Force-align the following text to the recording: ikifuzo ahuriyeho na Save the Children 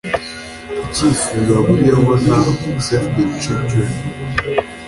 ikifuzo 0.85 1.51
ahuriyeho 1.59 2.11
na 2.27 2.39
Save 2.85 3.09
the 3.15 3.23
Children 3.41 3.89